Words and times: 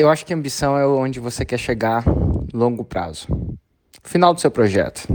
Eu 0.00 0.08
acho 0.08 0.24
que 0.24 0.32
ambição 0.32 0.78
é 0.78 0.86
onde 0.86 1.20
você 1.20 1.44
quer 1.44 1.58
chegar 1.58 2.02
longo 2.54 2.82
prazo. 2.82 3.28
Final 4.02 4.32
do 4.32 4.40
seu 4.40 4.50
projeto. 4.50 5.06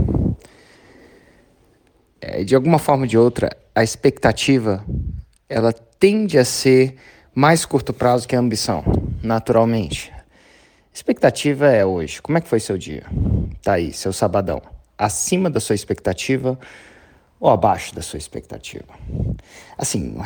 É, 2.20 2.44
de 2.44 2.54
alguma 2.54 2.78
forma 2.78 3.02
ou 3.02 3.08
de 3.08 3.18
outra, 3.18 3.50
a 3.74 3.82
expectativa 3.82 4.84
ela 5.48 5.72
tende 5.72 6.38
a 6.38 6.44
ser 6.44 6.94
mais 7.34 7.66
curto 7.66 7.92
prazo 7.92 8.28
que 8.28 8.36
a 8.36 8.38
ambição, 8.38 8.84
naturalmente. 9.24 10.12
Expectativa 10.94 11.66
é 11.66 11.84
hoje. 11.84 12.22
Como 12.22 12.38
é 12.38 12.40
que 12.40 12.48
foi 12.48 12.60
seu 12.60 12.78
dia? 12.78 13.02
Tá 13.64 13.72
aí, 13.72 13.92
seu 13.92 14.12
sabadão. 14.12 14.62
Acima 14.96 15.50
da 15.50 15.58
sua 15.58 15.74
expectativa 15.74 16.56
ou 17.40 17.50
abaixo 17.50 17.92
da 17.92 18.02
sua 18.02 18.18
expectativa? 18.18 18.94
Assim, 19.76 20.16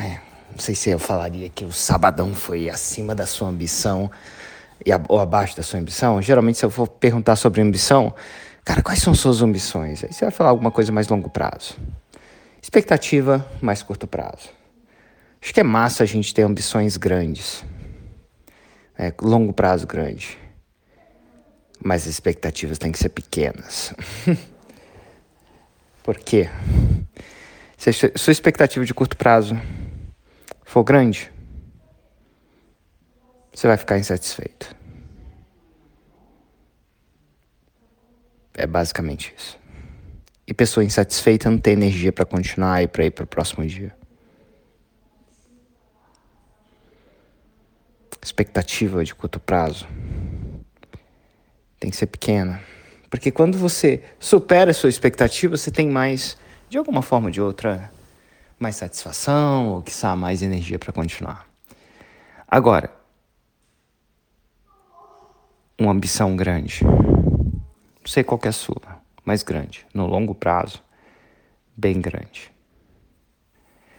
não 0.51 0.59
sei 0.59 0.75
se 0.75 0.89
eu 0.89 0.99
falaria 0.99 1.49
que 1.49 1.63
o 1.63 1.71
sabadão 1.71 2.33
foi 2.33 2.69
acima 2.69 3.15
da 3.15 3.25
sua 3.25 3.47
ambição 3.47 4.11
ou 5.07 5.19
abaixo 5.19 5.55
da 5.55 5.63
sua 5.63 5.79
ambição. 5.79 6.21
Geralmente, 6.21 6.57
se 6.57 6.65
eu 6.65 6.69
for 6.69 6.87
perguntar 6.87 7.35
sobre 7.35 7.61
ambição, 7.61 8.13
cara, 8.63 8.81
quais 8.81 8.99
são 9.01 9.13
suas 9.13 9.41
ambições? 9.41 10.03
Aí 10.03 10.11
você 10.11 10.25
vai 10.25 10.31
falar 10.31 10.49
alguma 10.49 10.71
coisa 10.71 10.91
mais 10.91 11.07
longo 11.07 11.29
prazo. 11.29 11.77
Expectativa 12.61 13.45
mais 13.61 13.81
curto 13.81 14.07
prazo. 14.07 14.49
Acho 15.41 15.53
que 15.53 15.59
é 15.59 15.63
massa 15.63 16.03
a 16.03 16.05
gente 16.05 16.33
ter 16.33 16.43
ambições 16.43 16.97
grandes. 16.97 17.63
É, 18.97 19.11
longo 19.21 19.53
prazo 19.53 19.87
grande. 19.87 20.37
Mas 21.83 22.03
as 22.03 22.09
expectativas 22.09 22.77
têm 22.77 22.91
que 22.91 22.99
ser 22.99 23.09
pequenas. 23.09 23.93
Por 26.03 26.17
quê? 26.17 26.49
Se 27.77 27.91
sua 27.93 28.31
expectativa 28.31 28.85
de 28.85 28.93
curto 28.93 29.17
prazo 29.17 29.59
for 30.71 30.85
grande, 30.85 31.29
você 33.53 33.67
vai 33.67 33.75
ficar 33.75 33.99
insatisfeito. 33.99 34.73
É 38.53 38.65
basicamente 38.65 39.35
isso. 39.37 39.59
E 40.47 40.53
pessoa 40.53 40.85
insatisfeita 40.85 41.49
não 41.49 41.57
tem 41.57 41.73
energia 41.73 42.13
para 42.13 42.23
continuar 42.23 42.81
e 42.81 42.87
para 42.87 43.03
ir 43.03 43.11
para 43.11 43.25
o 43.25 43.27
próximo 43.27 43.65
dia. 43.65 43.93
Expectativa 48.23 49.03
de 49.03 49.13
curto 49.13 49.41
prazo 49.41 49.85
tem 51.81 51.91
que 51.91 51.97
ser 51.97 52.07
pequena. 52.07 52.61
Porque 53.09 53.29
quando 53.29 53.57
você 53.57 54.01
supera 54.21 54.71
a 54.71 54.73
sua 54.73 54.89
expectativa, 54.89 55.57
você 55.57 55.69
tem 55.69 55.89
mais, 55.89 56.37
de 56.69 56.77
alguma 56.77 57.01
forma 57.01 57.27
ou 57.27 57.31
de 57.31 57.41
outra, 57.41 57.91
mais 58.61 58.75
satisfação 58.75 59.69
ou, 59.69 59.81
quiçá, 59.81 60.15
mais 60.15 60.43
energia 60.43 60.77
para 60.77 60.93
continuar. 60.93 61.47
Agora, 62.47 62.91
uma 65.79 65.91
ambição 65.91 66.35
grande, 66.35 66.83
não 66.83 68.05
sei 68.05 68.23
qual 68.23 68.39
é 68.43 68.49
a 68.49 68.51
sua, 68.51 69.01
mas 69.25 69.41
grande, 69.41 69.85
no 69.93 70.05
longo 70.05 70.35
prazo, 70.35 70.81
bem 71.75 71.99
grande. 71.99 72.51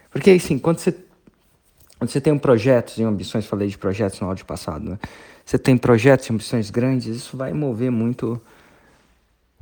Porque, 0.09 0.31
assim, 0.31 0.57
quando 0.57 0.77
você, 0.77 0.93
quando 1.99 2.09
você 2.09 2.21
tem 2.21 2.31
um 2.31 2.39
projetos 2.39 2.97
e 2.97 3.03
ambições, 3.03 3.45
falei 3.45 3.67
de 3.67 3.77
projetos 3.77 4.19
no 4.21 4.27
áudio 4.27 4.45
passado, 4.45 4.91
né? 4.91 4.99
Você 5.43 5.59
tem 5.59 5.77
projetos 5.77 6.27
e 6.27 6.31
ambições 6.31 6.69
grandes, 6.69 7.07
isso 7.07 7.35
vai 7.35 7.51
mover 7.51 7.91
muito 7.91 8.41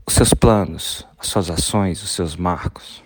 os 0.05 0.13
seus 0.13 0.31
planos, 0.31 1.07
as 1.17 1.25
suas 1.25 1.49
ações, 1.49 2.03
os 2.03 2.11
seus 2.11 2.35
marcos 2.35 3.02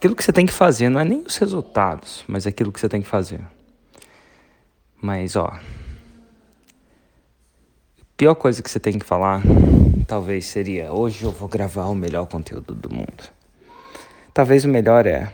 aquilo 0.00 0.16
que 0.16 0.24
você 0.24 0.32
tem 0.32 0.46
que 0.46 0.52
fazer, 0.52 0.88
não 0.88 0.98
é 0.98 1.04
nem 1.04 1.20
os 1.20 1.36
resultados, 1.36 2.24
mas 2.26 2.46
aquilo 2.46 2.72
que 2.72 2.80
você 2.80 2.88
tem 2.88 3.02
que 3.02 3.08
fazer. 3.08 3.38
Mas, 4.98 5.36
ó. 5.36 5.44
A 8.00 8.04
pior 8.16 8.34
coisa 8.34 8.62
que 8.62 8.70
você 8.70 8.80
tem 8.80 8.98
que 8.98 9.04
falar, 9.04 9.42
talvez 10.06 10.46
seria: 10.46 10.90
hoje 10.90 11.22
eu 11.22 11.30
vou 11.30 11.46
gravar 11.46 11.84
o 11.84 11.94
melhor 11.94 12.24
conteúdo 12.26 12.74
do 12.74 12.88
mundo. 12.88 13.24
Talvez 14.32 14.64
o 14.64 14.68
melhor 14.68 15.06
é: 15.06 15.30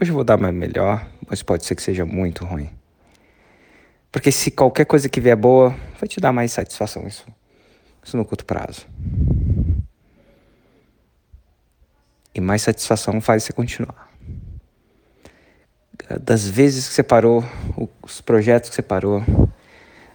hoje 0.00 0.10
eu 0.10 0.14
vou 0.16 0.24
dar 0.24 0.38
meu 0.38 0.52
melhor, 0.52 1.06
mas 1.28 1.40
pode 1.40 1.64
ser 1.64 1.76
que 1.76 1.82
seja 1.82 2.04
muito 2.04 2.44
ruim. 2.44 2.68
Porque 4.10 4.32
se 4.32 4.50
qualquer 4.50 4.86
coisa 4.86 5.08
que 5.08 5.20
vier 5.20 5.36
boa, 5.36 5.70
vai 6.00 6.08
te 6.08 6.18
dar 6.18 6.32
mais 6.32 6.50
satisfação 6.50 7.06
isso, 7.06 7.24
isso 8.02 8.16
no 8.16 8.24
curto 8.24 8.44
prazo. 8.44 8.84
E 12.34 12.40
mais 12.40 12.62
satisfação 12.62 13.20
faz 13.20 13.44
você 13.44 13.52
continuar. 13.52 14.10
Das 16.20 16.46
vezes 16.46 16.88
que 16.88 16.94
você 16.94 17.02
parou, 17.02 17.44
os 18.02 18.20
projetos 18.20 18.68
que 18.68 18.76
você 18.76 18.82
parou, 18.82 19.22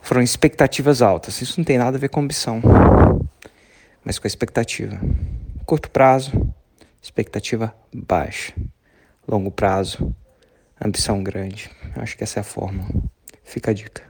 foram 0.02 0.22
expectativas 0.22 1.02
altas. 1.02 1.42
Isso 1.42 1.60
não 1.60 1.66
tem 1.66 1.78
nada 1.78 1.98
a 1.98 2.00
ver 2.00 2.10
com 2.10 2.20
ambição, 2.20 2.62
mas 4.04 4.20
com 4.20 4.28
a 4.28 4.30
expectativa. 4.30 5.00
Curto 5.66 5.90
prazo, 5.90 6.54
expectativa 7.02 7.74
baixa. 7.94 8.54
Longo 9.28 9.52
prazo, 9.52 10.14
ambição 10.84 11.24
grande. 11.24 11.70
Acho 11.96 12.18
que 12.18 12.24
essa 12.24 12.40
é 12.40 12.42
a 12.42 12.44
forma. 12.44 12.88
Fica 13.44 13.72
a 13.72 13.74
dica. 13.74 14.04